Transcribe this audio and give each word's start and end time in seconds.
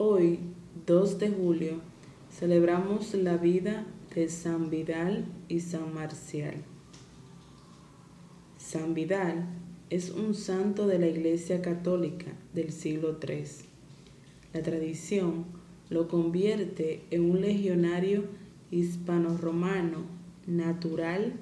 Hoy, 0.00 0.38
2 0.86 1.18
de 1.18 1.28
julio, 1.28 1.80
celebramos 2.30 3.14
la 3.14 3.36
vida 3.36 3.84
de 4.14 4.28
San 4.28 4.70
Vidal 4.70 5.24
y 5.48 5.58
San 5.58 5.92
Marcial. 5.92 6.54
San 8.58 8.94
Vidal 8.94 9.48
es 9.90 10.10
un 10.10 10.34
santo 10.34 10.86
de 10.86 11.00
la 11.00 11.08
Iglesia 11.08 11.62
Católica 11.62 12.26
del 12.54 12.70
siglo 12.70 13.18
III. 13.20 13.42
La 14.52 14.62
tradición 14.62 15.46
lo 15.90 16.06
convierte 16.06 17.02
en 17.10 17.28
un 17.28 17.40
legionario 17.40 18.26
hispano-romano 18.70 20.04
natural 20.46 21.32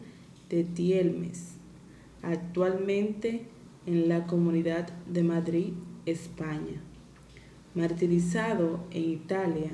de 0.48 0.64
Tielmes, 0.64 1.56
actualmente 2.22 3.42
en 3.84 4.08
la 4.08 4.26
Comunidad 4.26 4.88
de 5.12 5.24
Madrid, 5.24 5.74
España 6.06 6.80
martirizado 7.76 8.80
en 8.90 9.04
Italia 9.04 9.70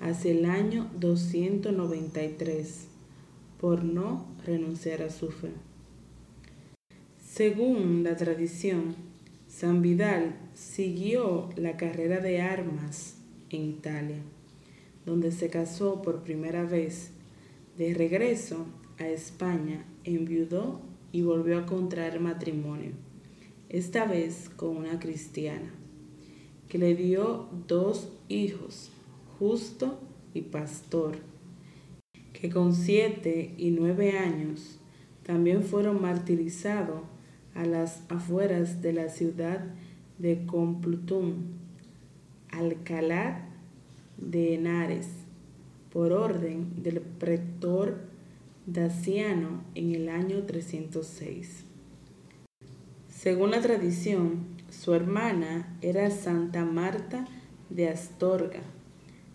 hacia 0.00 0.30
el 0.30 0.44
año 0.46 0.88
293 1.00 2.86
por 3.60 3.84
no 3.84 4.26
renunciar 4.46 5.02
a 5.02 5.10
su 5.10 5.30
fe. 5.30 5.50
Según 7.20 8.04
la 8.04 8.16
tradición, 8.16 8.94
San 9.48 9.82
Vidal 9.82 10.36
siguió 10.54 11.50
la 11.56 11.76
carrera 11.76 12.20
de 12.20 12.40
armas 12.40 13.16
en 13.50 13.64
Italia, 13.64 14.22
donde 15.04 15.32
se 15.32 15.50
casó 15.50 16.00
por 16.00 16.22
primera 16.22 16.62
vez. 16.64 17.10
De 17.76 17.92
regreso 17.92 18.66
a 18.98 19.08
España, 19.08 19.84
enviudó 20.04 20.80
y 21.10 21.22
volvió 21.22 21.58
a 21.58 21.66
contraer 21.66 22.20
matrimonio, 22.20 22.92
esta 23.68 24.04
vez 24.04 24.48
con 24.56 24.76
una 24.76 25.00
cristiana 25.00 25.81
que 26.72 26.78
le 26.78 26.94
dio 26.94 27.48
dos 27.68 28.08
hijos, 28.30 28.90
Justo 29.38 29.98
y 30.32 30.40
Pastor, 30.40 31.18
que 32.32 32.48
con 32.48 32.74
siete 32.74 33.52
y 33.58 33.72
nueve 33.72 34.16
años 34.16 34.78
también 35.22 35.64
fueron 35.64 36.00
martirizados 36.00 37.02
a 37.54 37.66
las 37.66 38.00
afueras 38.08 38.80
de 38.80 38.94
la 38.94 39.10
ciudad 39.10 39.66
de 40.16 40.46
Complutum, 40.46 41.34
Alcalá 42.48 43.50
de 44.16 44.54
Henares, 44.54 45.08
por 45.92 46.12
orden 46.12 46.82
del 46.82 47.02
pretor 47.02 47.98
Daciano 48.64 49.62
en 49.74 49.94
el 49.94 50.08
año 50.08 50.44
306. 50.44 51.64
Según 53.10 53.50
la 53.50 53.60
tradición, 53.60 54.51
su 54.72 54.94
hermana 54.94 55.76
era 55.82 56.10
Santa 56.10 56.64
Marta 56.64 57.26
de 57.68 57.88
Astorga, 57.88 58.62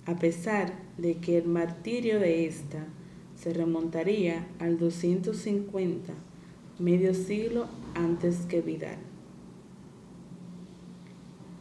a 0.06 0.18
pesar 0.18 0.74
de 0.98 1.18
que 1.18 1.38
el 1.38 1.46
martirio 1.46 2.20
de 2.20 2.48
ésta 2.48 2.88
se 3.36 3.54
remontaría 3.54 4.48
al 4.58 4.80
250, 4.80 6.12
medio 6.80 7.14
siglo 7.14 7.68
antes 7.94 8.40
que 8.48 8.62
Vidal. 8.62 8.98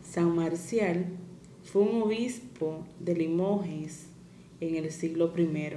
San 0.02 0.34
Marcial 0.34 1.04
fue 1.62 1.82
un 1.82 2.02
obispo 2.02 2.86
de 2.98 3.14
Limoges 3.14 4.06
en 4.60 4.76
el 4.76 4.90
siglo 4.90 5.32
I. 5.36 5.76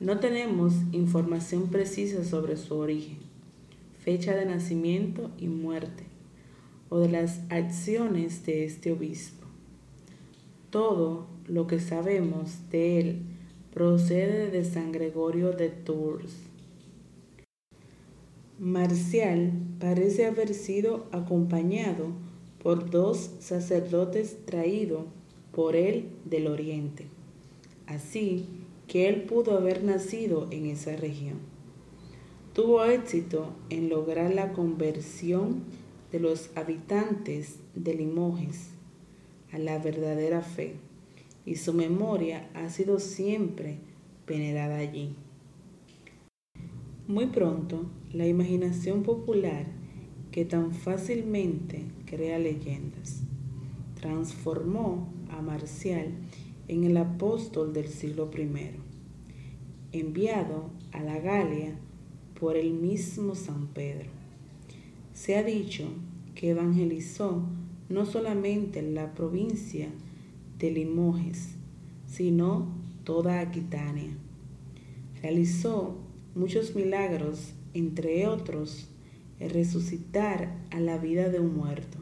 No 0.00 0.20
tenemos 0.20 0.74
información 0.92 1.68
precisa 1.68 2.24
sobre 2.24 2.58
su 2.58 2.76
origen, 2.76 3.18
fecha 3.98 4.36
de 4.36 4.44
nacimiento 4.44 5.30
y 5.38 5.48
muerte 5.48 6.13
o 6.94 7.00
de 7.00 7.08
las 7.08 7.40
acciones 7.48 8.46
de 8.46 8.64
este 8.64 8.92
obispo. 8.92 9.48
Todo 10.70 11.26
lo 11.48 11.66
que 11.66 11.80
sabemos 11.80 12.70
de 12.70 13.00
él 13.00 13.22
procede 13.72 14.48
de 14.52 14.64
San 14.64 14.92
Gregorio 14.92 15.50
de 15.50 15.70
Tours. 15.70 16.32
Marcial 18.60 19.50
parece 19.80 20.26
haber 20.26 20.54
sido 20.54 21.06
acompañado 21.10 22.10
por 22.62 22.88
dos 22.88 23.32
sacerdotes 23.40 24.36
traídos 24.46 25.02
por 25.50 25.74
él 25.74 26.10
del 26.24 26.46
oriente, 26.46 27.06
así 27.88 28.46
que 28.86 29.08
él 29.08 29.22
pudo 29.24 29.58
haber 29.58 29.82
nacido 29.82 30.46
en 30.52 30.66
esa 30.66 30.94
región. 30.94 31.38
Tuvo 32.52 32.84
éxito 32.84 33.48
en 33.68 33.88
lograr 33.88 34.32
la 34.32 34.52
conversión 34.52 35.64
de 36.14 36.20
los 36.20 36.52
habitantes 36.54 37.58
de 37.74 37.92
Limoges 37.92 38.68
a 39.50 39.58
la 39.58 39.80
verdadera 39.80 40.42
fe 40.42 40.76
y 41.44 41.56
su 41.56 41.72
memoria 41.72 42.48
ha 42.54 42.68
sido 42.68 43.00
siempre 43.00 43.78
venerada 44.24 44.76
allí. 44.76 45.16
Muy 47.08 47.26
pronto, 47.26 47.86
la 48.12 48.28
imaginación 48.28 49.02
popular 49.02 49.66
que 50.30 50.44
tan 50.44 50.72
fácilmente 50.72 51.82
crea 52.06 52.38
leyendas 52.38 53.24
transformó 54.00 55.12
a 55.30 55.42
Marcial 55.42 56.12
en 56.68 56.84
el 56.84 56.96
apóstol 56.96 57.72
del 57.72 57.88
siglo 57.88 58.30
I, 58.32 58.70
enviado 59.90 60.70
a 60.92 61.02
la 61.02 61.18
Galia 61.18 61.74
por 62.38 62.56
el 62.56 62.72
mismo 62.72 63.34
San 63.34 63.66
Pedro. 63.66 64.23
Se 65.14 65.36
ha 65.36 65.44
dicho 65.44 65.84
que 66.34 66.50
evangelizó 66.50 67.44
no 67.88 68.04
solamente 68.04 68.82
la 68.82 69.14
provincia 69.14 69.88
de 70.58 70.72
Limoges, 70.72 71.54
sino 72.06 72.66
toda 73.04 73.38
Aquitania. 73.38 74.10
Realizó 75.22 75.96
muchos 76.34 76.74
milagros, 76.74 77.54
entre 77.74 78.26
otros, 78.26 78.88
el 79.38 79.50
resucitar 79.50 80.52
a 80.72 80.80
la 80.80 80.98
vida 80.98 81.28
de 81.28 81.38
un 81.38 81.56
muerto, 81.56 81.98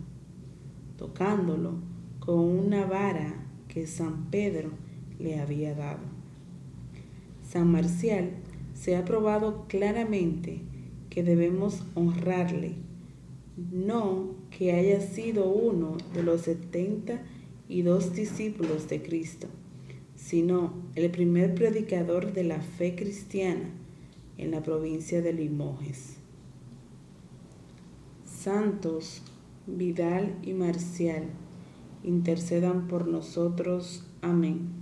tocándolo 0.97 1.75
con 2.19 2.39
una 2.39 2.87
vara 2.87 3.35
que 3.69 3.87
San 3.87 4.31
Pedro 4.31 4.71
le 5.19 5.39
había 5.39 5.75
dado. 5.75 6.01
San 7.47 7.71
Marcial 7.71 8.31
se 8.75 8.97
ha 8.97 9.05
probado 9.05 9.67
claramente 9.69 10.63
que 11.11 11.23
debemos 11.23 11.85
honrarle 11.95 12.77
no 13.57 14.35
que 14.51 14.73
haya 14.73 15.01
sido 15.01 15.51
uno 15.51 15.97
de 16.15 16.23
los 16.23 16.43
setenta 16.43 17.23
y 17.69 17.83
dos 17.83 18.15
discípulos 18.15 18.89
de 18.89 19.03
Cristo, 19.03 19.49
sino 20.15 20.73
el 20.95 21.11
primer 21.11 21.55
predicador 21.55 22.33
de 22.33 22.45
la 22.45 22.61
fe 22.61 22.95
cristiana 22.95 23.71
en 24.39 24.51
la 24.51 24.63
provincia 24.63 25.23
de 25.23 25.33
Limoges. 25.33 26.17
Santos, 28.25 29.23
Vidal 29.67 30.37
y 30.43 30.53
Marcial, 30.53 31.25
intercedan 32.03 32.89
por 32.89 33.07
nosotros. 33.07 34.05
Amén. 34.21 34.82